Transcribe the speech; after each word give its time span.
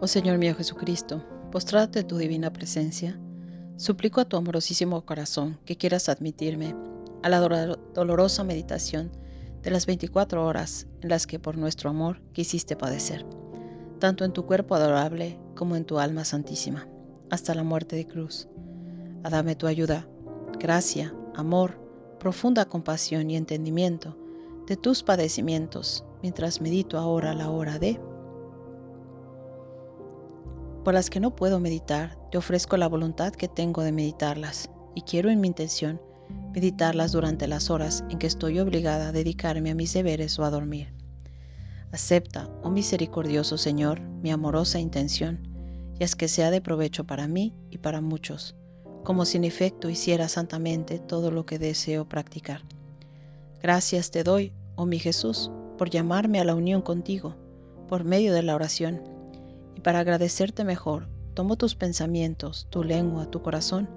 Oh 0.00 0.06
Señor 0.06 0.38
mío 0.38 0.54
Jesucristo, 0.54 1.24
postrate 1.50 2.04
tu 2.04 2.18
divina 2.18 2.52
presencia, 2.52 3.18
suplico 3.76 4.20
a 4.20 4.24
tu 4.26 4.36
amorosísimo 4.36 5.04
corazón 5.04 5.58
que 5.64 5.76
quieras 5.76 6.08
admitirme 6.08 6.76
a 7.24 7.28
la 7.28 7.40
dolorosa 7.40 8.44
meditación 8.44 9.10
de 9.60 9.72
las 9.72 9.86
24 9.86 10.46
horas 10.46 10.86
en 11.00 11.08
las 11.08 11.26
que 11.26 11.40
por 11.40 11.58
nuestro 11.58 11.90
amor 11.90 12.22
quisiste 12.32 12.76
padecer, 12.76 13.26
tanto 13.98 14.24
en 14.24 14.32
tu 14.32 14.46
cuerpo 14.46 14.76
adorable 14.76 15.36
como 15.56 15.74
en 15.74 15.84
tu 15.84 15.98
alma 15.98 16.24
santísima, 16.24 16.86
hasta 17.28 17.52
la 17.56 17.64
muerte 17.64 17.96
de 17.96 18.06
cruz. 18.06 18.46
A 19.24 19.30
dame 19.30 19.56
tu 19.56 19.66
ayuda, 19.66 20.06
gracia, 20.60 21.12
amor, 21.34 21.76
profunda 22.20 22.66
compasión 22.66 23.32
y 23.32 23.36
entendimiento 23.36 24.16
de 24.68 24.76
tus 24.76 25.02
padecimientos, 25.02 26.04
mientras 26.22 26.60
medito 26.60 26.98
ahora 26.98 27.34
la 27.34 27.50
hora 27.50 27.80
de 27.80 28.00
por 30.88 30.94
las 30.94 31.10
que 31.10 31.20
no 31.20 31.36
puedo 31.36 31.60
meditar, 31.60 32.16
te 32.30 32.38
ofrezco 32.38 32.78
la 32.78 32.88
voluntad 32.88 33.34
que 33.34 33.46
tengo 33.46 33.82
de 33.82 33.92
meditarlas, 33.92 34.70
y 34.94 35.02
quiero 35.02 35.28
en 35.28 35.38
mi 35.38 35.48
intención 35.48 36.00
meditarlas 36.54 37.12
durante 37.12 37.46
las 37.46 37.68
horas 37.68 38.04
en 38.08 38.18
que 38.18 38.26
estoy 38.26 38.58
obligada 38.58 39.08
a 39.08 39.12
dedicarme 39.12 39.70
a 39.70 39.74
mis 39.74 39.92
deberes 39.92 40.38
o 40.38 40.44
a 40.44 40.50
dormir. 40.50 40.94
Acepta, 41.92 42.48
oh 42.62 42.70
misericordioso 42.70 43.58
Señor, 43.58 44.00
mi 44.00 44.30
amorosa 44.30 44.80
intención, 44.80 45.46
y 46.00 46.04
haz 46.04 46.16
que 46.16 46.26
sea 46.26 46.50
de 46.50 46.62
provecho 46.62 47.04
para 47.04 47.28
mí 47.28 47.52
y 47.70 47.76
para 47.76 48.00
muchos, 48.00 48.56
como 49.04 49.26
si 49.26 49.36
en 49.36 49.44
efecto 49.44 49.90
hiciera 49.90 50.26
santamente 50.26 50.98
todo 50.98 51.30
lo 51.30 51.44
que 51.44 51.58
deseo 51.58 52.08
practicar. 52.08 52.62
Gracias 53.60 54.10
te 54.10 54.24
doy, 54.24 54.54
oh 54.76 54.86
mi 54.86 54.98
Jesús, 54.98 55.50
por 55.76 55.90
llamarme 55.90 56.40
a 56.40 56.44
la 56.44 56.54
unión 56.54 56.80
contigo, 56.80 57.36
por 57.88 58.04
medio 58.04 58.32
de 58.32 58.42
la 58.42 58.54
oración 58.54 59.17
y 59.78 59.80
para 59.80 60.00
agradecerte 60.00 60.64
mejor, 60.64 61.06
tomo 61.34 61.54
tus 61.54 61.76
pensamientos, 61.76 62.66
tu 62.68 62.82
lengua, 62.82 63.30
tu 63.30 63.42
corazón, 63.42 63.88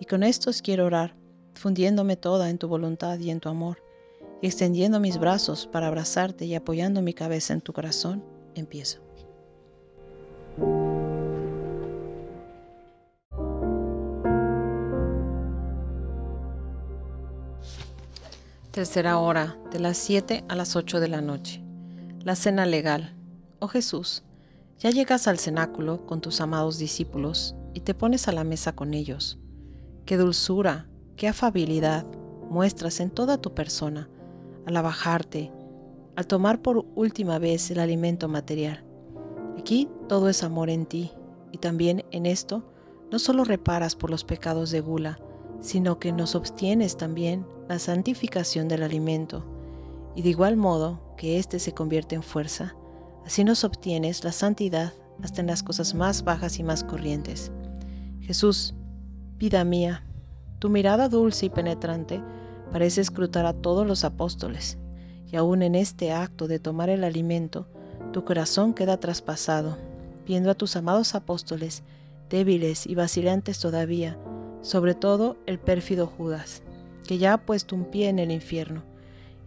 y 0.00 0.04
con 0.06 0.24
estos 0.24 0.62
quiero 0.62 0.84
orar, 0.84 1.14
fundiéndome 1.54 2.16
toda 2.16 2.50
en 2.50 2.58
tu 2.58 2.66
voluntad 2.66 3.20
y 3.20 3.30
en 3.30 3.38
tu 3.38 3.48
amor, 3.48 3.78
y 4.40 4.48
extendiendo 4.48 4.98
mis 4.98 5.18
brazos 5.18 5.68
para 5.68 5.86
abrazarte 5.86 6.44
y 6.44 6.56
apoyando 6.56 7.02
mi 7.02 7.14
cabeza 7.14 7.54
en 7.54 7.60
tu 7.60 7.72
corazón, 7.72 8.24
empiezo. 8.56 8.98
Tercera 18.72 19.18
hora, 19.18 19.56
de 19.70 19.78
las 19.78 19.98
7 19.98 20.42
a 20.48 20.56
las 20.56 20.74
8 20.74 20.98
de 20.98 21.08
la 21.08 21.20
noche. 21.20 21.62
La 22.24 22.34
cena 22.34 22.66
legal. 22.66 23.14
Oh 23.60 23.68
Jesús, 23.68 24.24
ya 24.78 24.90
llegas 24.90 25.28
al 25.28 25.38
cenáculo 25.38 26.06
con 26.06 26.20
tus 26.20 26.40
amados 26.40 26.78
discípulos 26.78 27.54
y 27.74 27.80
te 27.80 27.94
pones 27.94 28.28
a 28.28 28.32
la 28.32 28.44
mesa 28.44 28.74
con 28.74 28.94
ellos. 28.94 29.38
Qué 30.04 30.16
dulzura, 30.16 30.88
qué 31.16 31.28
afabilidad 31.28 32.06
muestras 32.50 33.00
en 33.00 33.10
toda 33.10 33.38
tu 33.38 33.54
persona 33.54 34.08
al 34.66 34.76
abajarte, 34.76 35.52
al 36.16 36.26
tomar 36.26 36.60
por 36.60 36.84
última 36.94 37.38
vez 37.38 37.70
el 37.70 37.80
alimento 37.80 38.28
material. 38.28 38.84
Aquí 39.58 39.88
todo 40.08 40.28
es 40.28 40.42
amor 40.42 40.70
en 40.70 40.86
ti 40.86 41.12
y 41.52 41.58
también 41.58 42.04
en 42.10 42.26
esto 42.26 42.64
no 43.10 43.18
solo 43.18 43.44
reparas 43.44 43.94
por 43.94 44.10
los 44.10 44.24
pecados 44.24 44.70
de 44.70 44.80
gula, 44.80 45.18
sino 45.60 45.98
que 45.98 46.12
nos 46.12 46.34
obtienes 46.34 46.96
también 46.96 47.46
la 47.68 47.78
santificación 47.78 48.68
del 48.68 48.82
alimento, 48.82 49.44
y 50.16 50.22
de 50.22 50.30
igual 50.30 50.56
modo 50.56 51.00
que 51.16 51.38
éste 51.38 51.58
se 51.58 51.72
convierte 51.72 52.14
en 52.14 52.22
fuerza, 52.22 52.74
Así 53.24 53.44
nos 53.44 53.64
obtienes 53.64 54.24
la 54.24 54.32
santidad 54.32 54.92
hasta 55.22 55.40
en 55.40 55.46
las 55.46 55.62
cosas 55.62 55.94
más 55.94 56.24
bajas 56.24 56.58
y 56.58 56.62
más 56.62 56.84
corrientes. 56.84 57.52
Jesús, 58.20 58.74
vida 59.38 59.64
mía, 59.64 60.04
tu 60.58 60.68
mirada 60.68 61.08
dulce 61.08 61.46
y 61.46 61.50
penetrante 61.50 62.22
parece 62.70 63.00
escrutar 63.00 63.46
a 63.46 63.52
todos 63.52 63.86
los 63.86 64.04
apóstoles, 64.04 64.78
y 65.30 65.36
aún 65.36 65.62
en 65.62 65.74
este 65.74 66.12
acto 66.12 66.48
de 66.48 66.58
tomar 66.58 66.88
el 66.88 67.04
alimento, 67.04 67.66
tu 68.12 68.24
corazón 68.24 68.74
queda 68.74 68.98
traspasado, 68.98 69.76
viendo 70.26 70.50
a 70.50 70.54
tus 70.54 70.76
amados 70.76 71.14
apóstoles, 71.14 71.82
débiles 72.30 72.86
y 72.86 72.94
vacilantes 72.94 73.58
todavía, 73.58 74.18
sobre 74.62 74.94
todo 74.94 75.36
el 75.46 75.58
pérfido 75.58 76.06
Judas, 76.06 76.62
que 77.06 77.18
ya 77.18 77.34
ha 77.34 77.44
puesto 77.44 77.74
un 77.74 77.84
pie 77.84 78.08
en 78.08 78.18
el 78.18 78.30
infierno, 78.30 78.82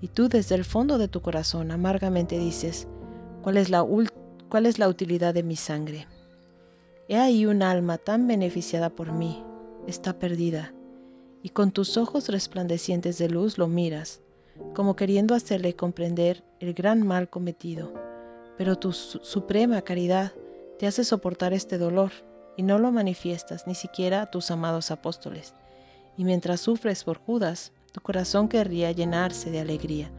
y 0.02 0.08
tú 0.10 0.28
desde 0.30 0.56
el 0.56 0.66
fondo 0.66 0.98
de 0.98 1.08
tu 1.08 1.22
corazón 1.22 1.72
amargamente 1.72 2.38
dices, 2.38 2.88
¿Cuál 3.46 3.58
es, 3.58 3.70
la 3.70 3.86
¿Cuál 4.50 4.66
es 4.66 4.80
la 4.80 4.88
utilidad 4.88 5.32
de 5.36 5.44
mi 5.44 5.56
sangre? 5.56 6.08
He 7.08 7.16
ahí 7.16 7.46
un 7.46 7.62
alma 7.62 8.00
tan 8.00 8.26
beneficiada 8.26 8.90
por 8.90 9.12
mí, 9.12 9.44
está 9.86 10.18
perdida, 10.18 10.74
y 11.44 11.50
con 11.50 11.70
tus 11.70 11.96
ojos 11.96 12.28
resplandecientes 12.30 13.20
de 13.20 13.30
luz 13.30 13.60
lo 13.60 13.68
miras, 13.68 14.20
como 14.74 14.96
queriendo 14.96 15.36
hacerle 15.36 15.76
comprender 15.76 16.44
el 16.60 16.74
gran 16.74 17.06
mal 17.06 17.30
cometido. 17.30 17.94
Pero 18.58 18.80
tu 18.80 18.92
suprema 18.94 19.84
caridad 19.84 20.34
te 20.80 20.88
hace 20.88 21.04
soportar 21.04 21.54
este 21.54 21.78
dolor 21.78 22.14
y 22.58 22.64
no 22.64 22.80
lo 22.80 22.92
manifiestas 22.92 23.68
ni 23.68 23.76
siquiera 23.76 24.24
a 24.24 24.32
tus 24.32 24.50
amados 24.50 24.90
apóstoles. 24.90 25.54
Y 26.18 26.24
mientras 26.24 26.62
sufres 26.62 27.04
por 27.04 27.20
Judas, 27.20 27.74
tu 27.92 28.02
corazón 28.02 28.50
querría 28.50 28.92
llenarse 28.92 29.52
de 29.52 29.60
alegría, 29.60 30.10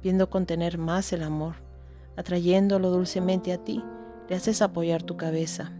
viendo 0.00 0.30
contener 0.30 0.78
más 0.78 1.12
el 1.12 1.24
amor 1.24 1.66
atrayéndolo 2.18 2.90
dulcemente 2.90 3.52
a 3.52 3.58
ti, 3.58 3.80
le 4.28 4.34
haces 4.34 4.60
apoyar 4.60 5.04
tu 5.04 5.16
cabeza 5.16 5.72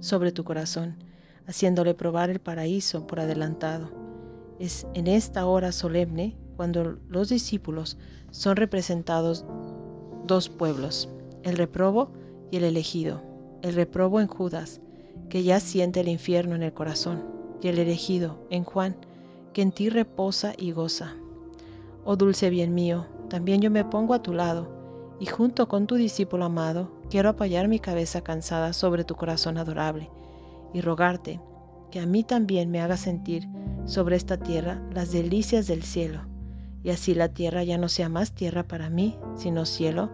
sobre 0.00 0.32
tu 0.32 0.42
corazón, 0.42 0.96
haciéndole 1.46 1.92
probar 1.92 2.30
el 2.30 2.40
paraíso 2.40 3.06
por 3.06 3.20
adelantado. 3.20 3.90
Es 4.58 4.86
en 4.94 5.06
esta 5.06 5.44
hora 5.44 5.72
solemne 5.72 6.34
cuando 6.56 6.96
los 7.10 7.28
discípulos 7.28 7.98
son 8.30 8.56
representados 8.56 9.44
dos 10.26 10.48
pueblos, 10.48 11.10
el 11.42 11.58
reprobo 11.58 12.10
y 12.50 12.56
el 12.56 12.64
elegido. 12.64 13.22
El 13.60 13.74
reprobo 13.74 14.20
en 14.20 14.28
Judas, 14.28 14.80
que 15.28 15.42
ya 15.42 15.60
siente 15.60 16.00
el 16.00 16.08
infierno 16.08 16.54
en 16.54 16.62
el 16.62 16.72
corazón, 16.72 17.22
y 17.60 17.68
el 17.68 17.78
elegido 17.78 18.46
en 18.48 18.64
Juan, 18.64 18.96
que 19.52 19.60
en 19.60 19.72
ti 19.72 19.90
reposa 19.90 20.54
y 20.56 20.72
goza. 20.72 21.16
Oh 22.02 22.16
dulce 22.16 22.48
bien 22.48 22.74
mío, 22.74 23.06
también 23.28 23.60
yo 23.60 23.70
me 23.70 23.84
pongo 23.84 24.14
a 24.14 24.22
tu 24.22 24.32
lado, 24.32 24.75
y 25.18 25.26
junto 25.26 25.68
con 25.68 25.86
tu 25.86 25.94
discípulo 25.94 26.44
amado, 26.44 26.90
quiero 27.10 27.30
apoyar 27.30 27.68
mi 27.68 27.78
cabeza 27.78 28.20
cansada 28.20 28.72
sobre 28.72 29.04
tu 29.04 29.14
corazón 29.14 29.56
adorable 29.58 30.10
y 30.74 30.80
rogarte 30.80 31.40
que 31.90 32.00
a 32.00 32.06
mí 32.06 32.24
también 32.24 32.70
me 32.70 32.80
haga 32.80 32.96
sentir 32.96 33.48
sobre 33.86 34.16
esta 34.16 34.36
tierra 34.36 34.82
las 34.92 35.12
delicias 35.12 35.66
del 35.66 35.82
cielo, 35.82 36.20
y 36.82 36.90
así 36.90 37.14
la 37.14 37.28
tierra 37.28 37.64
ya 37.64 37.78
no 37.78 37.88
sea 37.88 38.08
más 38.08 38.32
tierra 38.32 38.62
para 38.64 38.90
mí, 38.90 39.16
sino 39.36 39.64
cielo, 39.64 40.10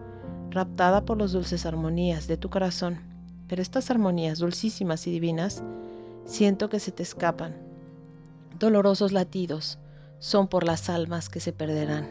raptada 0.51 1.03
por 1.03 1.17
las 1.17 1.31
dulces 1.31 1.65
armonías 1.65 2.27
de 2.27 2.37
tu 2.37 2.49
corazón. 2.49 2.99
Pero 3.47 3.61
estas 3.61 3.91
armonías 3.91 4.39
dulcísimas 4.39 5.05
y 5.07 5.11
divinas, 5.11 5.63
siento 6.25 6.69
que 6.69 6.79
se 6.79 6.91
te 6.91 7.03
escapan. 7.03 7.55
Dolorosos 8.59 9.11
latidos 9.11 9.79
son 10.19 10.47
por 10.47 10.63
las 10.63 10.89
almas 10.89 11.29
que 11.29 11.39
se 11.39 11.51
perderán. 11.51 12.07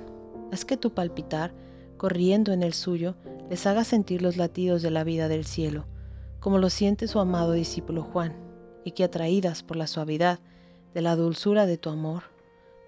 Es 0.53 0.65
que 0.65 0.77
tu 0.77 0.93
palpitar 0.93 1.53
corriendo 2.03 2.53
en 2.53 2.65
el 2.65 2.73
suyo, 2.75 3.15
les 3.49 3.65
haga 3.65 3.85
sentir 3.85 4.23
los 4.23 4.37
latidos 4.37 4.83
de 4.83 4.91
la 4.91 5.05
vida 5.05 5.29
del 5.29 5.45
cielo, 5.45 5.85
como 6.41 6.59
lo 6.59 6.69
siente 6.69 7.07
su 7.07 7.21
amado 7.21 7.53
discípulo 7.53 8.03
Juan, 8.03 8.35
y 8.83 8.91
que 8.91 9.05
atraídas 9.05 9.63
por 9.63 9.77
la 9.77 9.87
suavidad 9.87 10.41
de 10.95 11.01
la 11.01 11.15
dulzura 11.15 11.65
de 11.65 11.79
tu 11.79 11.91
amor, 11.91 12.25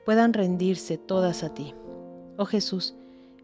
puedan 0.05 0.33
rendirse 0.33 0.99
todas 0.99 1.45
a 1.45 1.55
ti. 1.55 1.77
Oh 2.39 2.45
Jesús, 2.45 2.97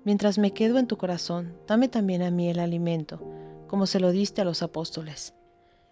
mientras 0.02 0.38
me 0.38 0.50
quedo 0.50 0.76
en 0.76 0.88
tu 0.88 0.96
corazón, 0.96 1.54
dame 1.68 1.86
también 1.86 2.22
a 2.22 2.32
mí 2.32 2.50
el 2.50 2.58
alimento, 2.58 3.22
como 3.68 3.86
se 3.86 4.00
lo 4.00 4.10
diste 4.10 4.40
a 4.40 4.44
los 4.44 4.64
apóstoles, 4.64 5.34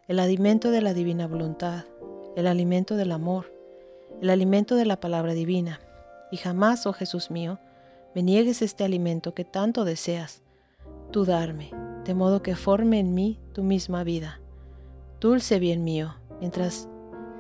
el 0.09 0.19
alimento 0.19 0.73
de 0.73 0.81
la 0.81 0.93
divina 0.93 1.29
voluntad, 1.29 1.85
el 2.35 2.49
alimento 2.49 2.97
del 2.97 3.13
amor, 3.13 3.55
el 4.21 4.31
alimento 4.31 4.75
de 4.75 4.87
la 4.87 4.99
palabra 4.99 5.35
divina, 5.35 5.79
y 6.33 6.37
jamás, 6.37 6.85
oh 6.85 6.93
Jesús 6.93 7.31
mío, 7.31 7.61
me 8.15 8.23
niegues 8.23 8.63
este 8.63 8.85
alimento 8.85 9.35
que 9.35 9.45
tanto 9.45 9.85
deseas, 9.85 10.43
tú 11.11 11.25
darme, 11.25 11.71
de 12.05 12.15
modo 12.15 12.43
que 12.43 12.57
forme 12.57 12.99
en 12.99 13.15
mí 13.15 13.39
tu 13.53 13.63
misma 13.63 14.03
vida. 14.05 14.41
Dulce 15.21 15.59
bien 15.59 15.85
mío, 15.85 16.15
mientras 16.41 16.89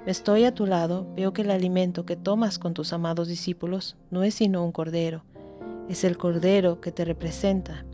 estoy 0.06 0.44
a 0.44 0.54
tu 0.54 0.66
lado, 0.66 1.06
veo 1.14 1.32
que 1.32 1.42
el 1.42 1.50
alimento 1.50 2.04
que 2.04 2.16
tomas 2.16 2.58
con 2.58 2.74
tus 2.74 2.92
amados 2.92 3.28
discípulos 3.28 3.96
no 4.10 4.22
es 4.22 4.34
sino 4.34 4.64
un 4.64 4.72
cordero, 4.72 5.24
es 5.88 6.04
el 6.04 6.18
cordero 6.18 6.80
que 6.80 6.92
te 6.92 7.04
representa. 7.04 7.84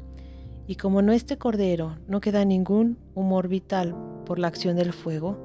Y 0.67 0.77
como 0.77 1.01
en 1.01 1.11
este 1.11 1.39
cordero 1.39 1.99
no 2.09 2.21
queda 2.21 2.45
ningún 2.45 2.99
humor 3.15 3.49
vital 3.49 3.95
por 4.25 4.39
la 4.39 4.49
acción 4.49 4.77
del 4.77 4.93
fuego, 4.93 5.37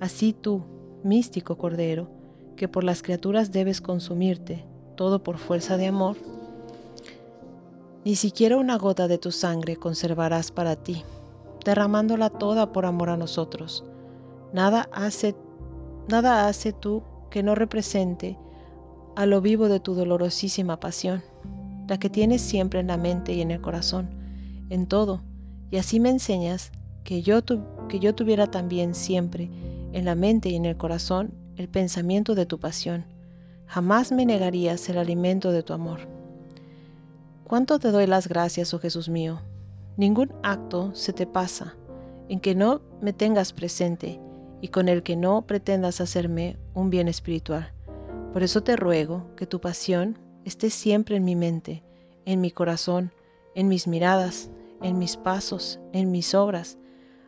así 0.00 0.32
tú, 0.32 0.62
místico 1.02 1.56
cordero, 1.56 2.10
que 2.56 2.68
por 2.68 2.84
las 2.84 3.02
criaturas 3.02 3.52
debes 3.52 3.80
consumirte, 3.80 4.64
todo 4.96 5.22
por 5.22 5.38
fuerza 5.38 5.76
de 5.76 5.86
amor, 5.86 6.16
ni 8.06 8.14
siquiera 8.14 8.56
una 8.56 8.78
gota 8.78 9.08
de 9.08 9.18
tu 9.18 9.32
sangre 9.32 9.74
conservarás 9.74 10.52
para 10.52 10.76
ti. 10.76 11.02
derramándola 11.64 12.30
toda 12.30 12.70
por 12.70 12.86
amor 12.86 13.10
a 13.10 13.16
nosotros. 13.16 13.84
Nada 14.52 14.88
hace, 14.92 15.34
nada 16.08 16.46
hace 16.46 16.72
tú 16.72 17.02
que 17.30 17.42
no 17.42 17.56
represente 17.56 18.38
a 19.16 19.26
lo 19.26 19.40
vivo 19.40 19.68
de 19.68 19.80
tu 19.80 19.94
dolorosísima 19.94 20.78
pasión, 20.78 21.24
la 21.88 21.98
que 21.98 22.08
tienes 22.08 22.42
siempre 22.42 22.78
en 22.78 22.86
la 22.86 22.96
mente 22.96 23.32
y 23.32 23.40
en 23.40 23.50
el 23.50 23.60
corazón, 23.60 24.08
en 24.70 24.86
todo, 24.86 25.22
y 25.72 25.78
así 25.78 25.98
me 25.98 26.10
enseñas 26.10 26.70
que 27.02 27.22
yo, 27.22 27.40
que 27.88 27.98
yo 27.98 28.14
tuviera 28.14 28.48
también 28.48 28.94
siempre 28.94 29.50
en 29.92 30.04
la 30.04 30.14
mente 30.14 30.50
y 30.50 30.54
en 30.54 30.66
el 30.66 30.76
corazón 30.76 31.34
el 31.56 31.68
pensamiento 31.68 32.36
de 32.36 32.46
tu 32.46 32.60
pasión. 32.60 33.04
Jamás 33.66 34.12
me 34.12 34.24
negarías 34.24 34.88
el 34.88 34.98
alimento 34.98 35.50
de 35.50 35.64
tu 35.64 35.72
amor. 35.72 36.15
¿Cuánto 37.48 37.78
te 37.78 37.92
doy 37.92 38.08
las 38.08 38.26
gracias, 38.26 38.74
oh 38.74 38.80
Jesús 38.80 39.08
mío? 39.08 39.40
Ningún 39.96 40.32
acto 40.42 40.92
se 40.96 41.12
te 41.12 41.28
pasa 41.28 41.76
en 42.28 42.40
que 42.40 42.56
no 42.56 42.82
me 43.00 43.12
tengas 43.12 43.52
presente 43.52 44.20
y 44.60 44.66
con 44.66 44.88
el 44.88 45.04
que 45.04 45.14
no 45.14 45.46
pretendas 45.46 46.00
hacerme 46.00 46.58
un 46.74 46.90
bien 46.90 47.06
espiritual. 47.06 47.72
Por 48.32 48.42
eso 48.42 48.64
te 48.64 48.74
ruego 48.74 49.32
que 49.36 49.46
tu 49.46 49.60
pasión 49.60 50.18
esté 50.44 50.70
siempre 50.70 51.14
en 51.14 51.24
mi 51.24 51.36
mente, 51.36 51.84
en 52.24 52.40
mi 52.40 52.50
corazón, 52.50 53.12
en 53.54 53.68
mis 53.68 53.86
miradas, 53.86 54.50
en 54.82 54.98
mis 54.98 55.16
pasos, 55.16 55.78
en 55.92 56.10
mis 56.10 56.34
obras, 56.34 56.78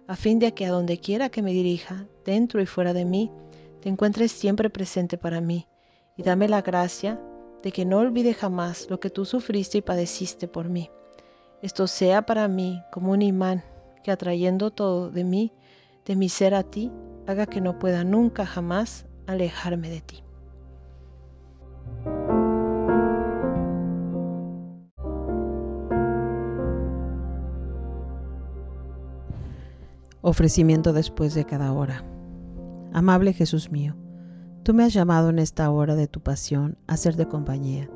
a 0.08 0.16
fin 0.16 0.40
de 0.40 0.52
que 0.52 0.66
a 0.66 0.72
donde 0.72 0.98
quiera 0.98 1.28
que 1.28 1.42
me 1.42 1.52
dirija, 1.52 2.08
dentro 2.24 2.60
y 2.60 2.66
fuera 2.66 2.92
de 2.92 3.04
mí, 3.04 3.30
te 3.80 3.88
encuentres 3.88 4.32
siempre 4.32 4.68
presente 4.68 5.16
para 5.16 5.40
mí, 5.40 5.68
y 6.16 6.24
dame 6.24 6.48
la 6.48 6.62
gracia 6.62 7.20
de 7.62 7.72
que 7.72 7.84
no 7.84 7.98
olvide 7.98 8.34
jamás 8.34 8.88
lo 8.90 9.00
que 9.00 9.10
tú 9.10 9.24
sufriste 9.24 9.78
y 9.78 9.82
padeciste 9.82 10.48
por 10.48 10.68
mí. 10.68 10.90
Esto 11.62 11.86
sea 11.86 12.22
para 12.22 12.46
mí 12.48 12.82
como 12.92 13.12
un 13.12 13.22
imán 13.22 13.64
que 14.04 14.10
atrayendo 14.10 14.70
todo 14.70 15.10
de 15.10 15.24
mí, 15.24 15.52
de 16.06 16.16
mi 16.16 16.28
ser 16.28 16.54
a 16.54 16.62
ti, 16.62 16.92
haga 17.26 17.46
que 17.46 17.60
no 17.60 17.78
pueda 17.78 18.04
nunca 18.04 18.46
jamás 18.46 19.06
alejarme 19.26 19.90
de 19.90 20.00
ti. 20.00 20.22
Ofrecimiento 30.20 30.92
después 30.92 31.34
de 31.34 31.44
cada 31.44 31.72
hora. 31.72 32.04
Amable 32.92 33.32
Jesús 33.32 33.70
mío, 33.70 33.94
tú 34.68 34.74
me 34.74 34.84
has 34.84 34.92
llamado 34.92 35.30
en 35.30 35.38
esta 35.38 35.70
hora 35.70 35.94
de 35.94 36.08
tu 36.08 36.20
pasión 36.20 36.76
a 36.86 36.96
de 36.98 37.26
compañía, 37.26 37.88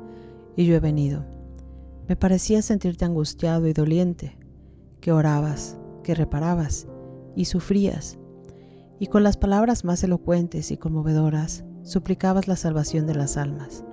y 0.55 0.65
yo 0.65 0.73
he 0.73 0.79
venido. 0.79 1.23
Me 2.07 2.15
parecía 2.15 2.63
sentirte 2.63 3.05
angustiado 3.05 3.67
y 3.67 3.73
doliente, 3.73 4.39
que 4.99 5.11
orabas, 5.11 5.77
que 6.01 6.15
reparabas 6.15 6.87
y 7.35 7.45
sufrías, 7.45 8.17
y 8.97 9.05
con 9.05 9.21
las 9.21 9.37
palabras 9.37 9.85
más 9.85 10.03
elocuentes 10.03 10.71
y 10.71 10.77
conmovedoras 10.77 11.63
suplicabas 11.83 12.47
la 12.47 12.55
salvación 12.55 13.05
de 13.05 13.13
las 13.13 13.37
almas. 13.37 13.83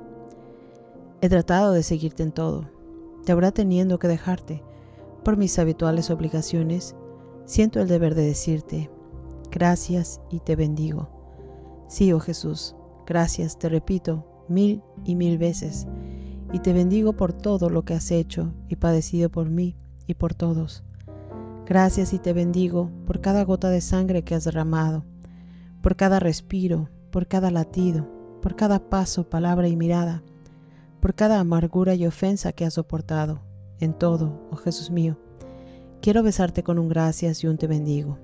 He 1.20 1.28
tratado 1.28 1.74
de 1.74 1.82
seguirte 1.82 2.22
en 2.22 2.32
todo, 2.32 2.70
te 3.26 3.32
habrá 3.32 3.52
teniendo 3.52 3.98
que 3.98 4.08
dejarte. 4.08 4.64
Por 5.22 5.36
mis 5.36 5.58
habituales 5.58 6.08
obligaciones, 6.08 6.96
siento 7.44 7.78
el 7.78 7.88
deber 7.88 8.14
de 8.14 8.22
decirte, 8.22 8.90
gracias 9.50 10.22
y 10.30 10.40
te 10.40 10.56
bendigo. 10.56 11.19
Sí, 11.90 12.12
oh 12.12 12.20
Jesús, 12.20 12.76
gracias, 13.04 13.58
te 13.58 13.69
repito, 13.69 14.44
mil 14.48 14.81
y 15.04 15.16
mil 15.16 15.38
veces, 15.38 15.88
y 16.52 16.60
te 16.60 16.72
bendigo 16.72 17.14
por 17.14 17.32
todo 17.32 17.69
lo 17.69 17.84
que 17.84 17.94
has 17.94 18.12
hecho 18.12 18.54
y 18.69 18.76
padecido 18.76 19.28
por 19.28 19.50
mí 19.50 19.75
y 20.06 20.14
por 20.14 20.32
todos. 20.32 20.84
Gracias 21.66 22.12
y 22.12 22.20
te 22.20 22.32
bendigo 22.32 22.92
por 23.08 23.20
cada 23.20 23.44
gota 23.44 23.70
de 23.70 23.81
sangre 23.81 24.22
que 24.22 24.37
has 24.37 24.44
derramado, 24.44 25.04
por 25.82 25.96
cada 25.96 26.20
respiro, 26.20 26.88
por 27.10 27.26
cada 27.26 27.50
latido, 27.50 28.08
por 28.40 28.54
cada 28.54 28.78
paso, 28.88 29.28
palabra 29.28 29.66
y 29.66 29.75
mirada, 29.75 30.22
por 31.00 31.14
cada 31.14 31.40
amargura 31.40 31.96
y 31.96 32.06
ofensa 32.06 32.52
que 32.52 32.64
has 32.64 32.75
soportado. 32.75 33.40
En 33.81 33.94
todo, 33.94 34.46
oh 34.52 34.56
Jesús 34.56 34.92
mío, 34.92 35.19
quiero 36.00 36.22
besarte 36.22 36.62
con 36.62 36.78
un 36.78 36.88
gracias 36.88 37.42
y 37.42 37.48
un 37.48 37.58
te 37.58 37.66
bendigo. 37.66 38.16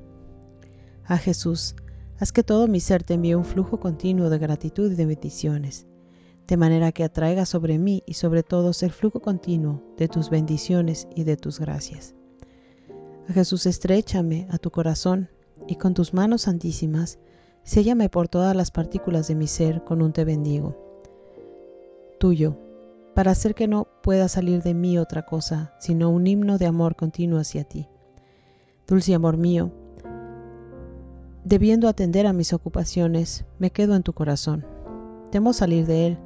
Ah 1.04 1.18
Jesús, 1.18 1.74
haz 2.18 2.32
que 2.32 2.42
todo 2.42 2.66
mi 2.66 2.80
ser 2.80 3.02
te 3.02 3.14
envíe 3.14 3.34
un 3.34 3.44
flujo 3.44 3.78
continuo 3.78 4.30
de 4.30 4.38
gratitud 4.38 4.90
y 4.92 4.94
de 4.94 5.06
bendiciones, 5.06 5.86
de 6.46 6.56
manera 6.56 6.92
que 6.92 7.04
atraiga 7.04 7.44
sobre 7.44 7.78
mí 7.78 8.02
y 8.06 8.14
sobre 8.14 8.42
todos 8.42 8.82
el 8.82 8.90
flujo 8.90 9.20
continuo 9.20 9.82
de 9.96 10.08
tus 10.08 10.30
bendiciones 10.30 11.08
y 11.14 11.24
de 11.24 11.36
tus 11.36 11.60
gracias. 11.60 12.14
A 13.28 13.32
Jesús, 13.32 13.66
estrechame 13.66 14.46
a 14.50 14.58
tu 14.58 14.70
corazón 14.70 15.28
y 15.66 15.76
con 15.76 15.94
tus 15.94 16.14
manos 16.14 16.42
santísimas, 16.42 17.18
séllame 17.64 18.08
por 18.08 18.28
todas 18.28 18.54
las 18.54 18.70
partículas 18.70 19.28
de 19.28 19.34
mi 19.34 19.48
ser 19.48 19.82
con 19.84 20.00
un 20.00 20.12
te 20.12 20.24
bendigo. 20.24 20.76
Tuyo, 22.18 22.56
para 23.14 23.32
hacer 23.32 23.54
que 23.54 23.66
no 23.66 23.88
pueda 24.02 24.28
salir 24.28 24.62
de 24.62 24.74
mí 24.74 24.98
otra 24.98 25.26
cosa, 25.26 25.74
sino 25.80 26.10
un 26.10 26.26
himno 26.26 26.58
de 26.58 26.66
amor 26.66 26.96
continuo 26.96 27.40
hacia 27.40 27.64
ti. 27.64 27.88
Dulce 28.86 29.14
amor 29.14 29.36
mío, 29.36 29.72
debiendo 31.46 31.86
atender 31.86 32.26
a 32.26 32.32
mis 32.32 32.52
ocupaciones, 32.52 33.44
me 33.60 33.70
quedo 33.70 33.94
en 33.94 34.02
tu 34.02 34.12
corazón. 34.12 34.66
Temo 35.30 35.52
salir 35.52 35.86
de 35.86 36.08
él, 36.08 36.18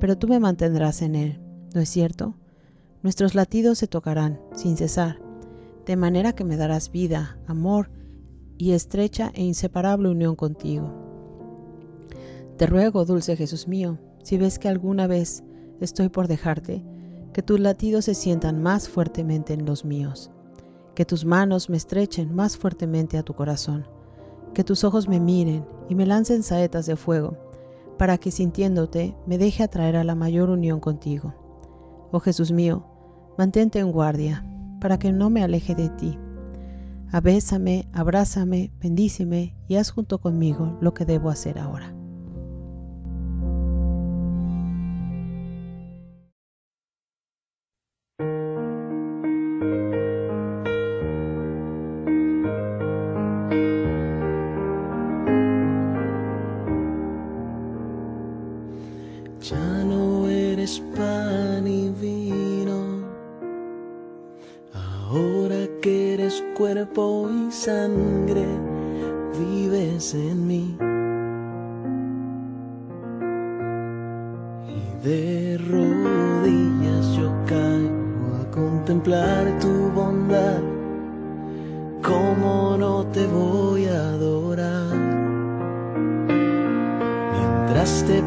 pero 0.00 0.16
tú 0.16 0.26
me 0.26 0.40
mantendrás 0.40 1.02
en 1.02 1.16
él, 1.16 1.38
¿no 1.74 1.82
es 1.82 1.90
cierto? 1.90 2.34
Nuestros 3.02 3.34
latidos 3.34 3.76
se 3.76 3.88
tocarán 3.88 4.40
sin 4.54 4.78
cesar 4.78 5.20
de 5.84 5.96
manera 5.96 6.32
que 6.32 6.44
me 6.44 6.56
darás 6.56 6.90
vida, 6.90 7.38
amor 7.46 7.90
y 8.56 8.72
estrecha 8.72 9.30
e 9.34 9.42
inseparable 9.42 10.08
unión 10.08 10.34
contigo. 10.34 10.90
Te 12.56 12.66
ruego, 12.66 13.04
dulce 13.04 13.36
Jesús 13.36 13.68
mío, 13.68 13.98
si 14.22 14.38
ves 14.38 14.58
que 14.58 14.70
alguna 14.70 15.06
vez 15.06 15.44
estoy 15.82 16.08
por 16.08 16.26
dejarte, 16.26 16.82
que 17.34 17.42
tus 17.42 17.60
latidos 17.60 18.06
se 18.06 18.14
sientan 18.14 18.62
más 18.62 18.88
fuertemente 18.88 19.52
en 19.52 19.66
los 19.66 19.84
míos, 19.84 20.30
que 20.94 21.04
tus 21.04 21.26
manos 21.26 21.68
me 21.68 21.76
estrechen 21.76 22.34
más 22.34 22.56
fuertemente 22.56 23.18
a 23.18 23.22
tu 23.22 23.34
corazón, 23.34 23.86
que 24.54 24.64
tus 24.64 24.84
ojos 24.84 25.08
me 25.08 25.20
miren 25.20 25.66
y 25.88 25.94
me 25.94 26.06
lancen 26.06 26.42
saetas 26.42 26.86
de 26.86 26.96
fuego, 26.96 27.36
para 27.98 28.18
que 28.18 28.30
sintiéndote 28.30 29.16
me 29.26 29.38
deje 29.38 29.62
atraer 29.62 29.96
a 29.96 30.04
la 30.04 30.14
mayor 30.14 30.50
unión 30.50 30.80
contigo. 30.80 31.34
Oh 32.10 32.20
Jesús 32.20 32.52
mío, 32.52 32.86
mantente 33.36 33.80
en 33.80 33.92
guardia, 33.92 34.46
para 34.80 34.98
que 34.98 35.12
no 35.12 35.30
me 35.30 35.42
aleje 35.42 35.74
de 35.74 35.90
ti. 35.90 36.18
Abésame, 37.12 37.88
abrázame, 37.92 38.72
bendíceme 38.80 39.56
y 39.68 39.76
haz 39.76 39.90
junto 39.90 40.20
conmigo 40.20 40.78
lo 40.80 40.94
que 40.94 41.04
debo 41.04 41.28
hacer 41.30 41.58
ahora. 41.58 41.94
Eres 60.64 60.82
pan 60.96 61.66
y 61.66 61.90
cuerpo 66.54 67.28
y 67.30 67.52
sangre, 67.52 68.46
vives 69.38 70.14
en 70.14 70.46
mí. 70.46 70.76
Y 74.68 75.06
de 75.06 75.58
rodillas 75.58 77.16
yo 77.16 77.30
caigo 77.46 78.36
a 78.40 78.50
contemplar 78.50 79.58
tu 79.58 79.90
bondad. 79.94 80.62
¿Cómo 82.02 82.76
no 82.78 83.06
te 83.08 83.26
voy 83.26 83.86
a 83.86 84.08
adorar? 84.10 84.96
Mientras 87.32 88.04
te 88.06 88.22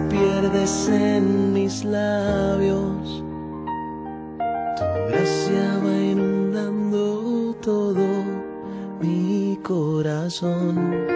pierdes 0.49 0.87
en 0.87 1.53
mis 1.53 1.83
labios, 1.83 3.23
tu 4.77 4.83
gracia 5.09 5.79
va 5.83 5.97
inundando 5.97 7.53
todo 7.61 8.07
corazón. 9.63 11.06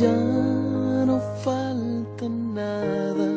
ya 0.00 0.14
no 1.06 1.18
falta 1.42 2.28
nada. 2.28 3.27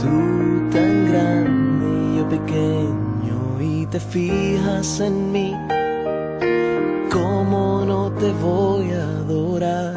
Tú 0.00 0.70
tan 0.72 1.10
grande 1.10 1.86
y 1.86 2.18
yo 2.18 2.28
pequeño 2.28 3.60
y 3.60 3.86
te 3.86 4.00
fijas 4.00 5.00
en 5.00 5.32
mí. 5.32 5.56
¿Cómo 7.12 7.84
no 7.84 8.10
te 8.12 8.32
voy 8.42 8.90
a 8.92 9.04
adorar? 9.22 9.94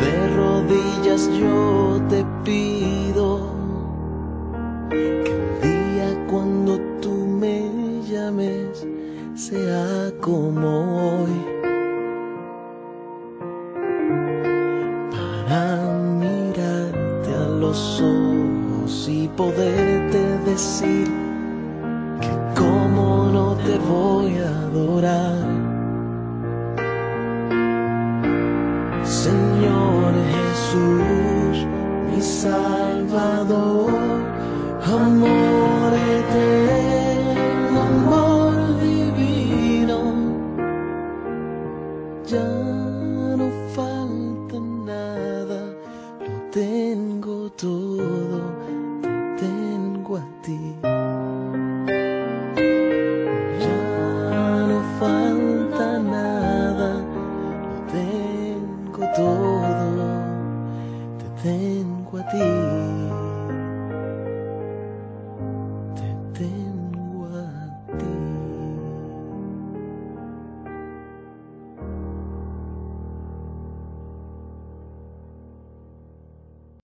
De 0.00 0.36
rodillas 0.36 1.28
yo 1.38 2.00
te 2.08 2.24
pido 2.44 3.52
sea 9.42 10.12
como 10.20 11.24
hoy. 11.24 11.51
Poderte 19.42 20.38
decir 20.50 21.08
que 22.20 22.60
como 22.60 23.28
no 23.32 23.56
te 23.56 23.76
voy 23.78 24.38
a 24.38 24.48
adorar 24.48 25.41
欢。 55.02 55.51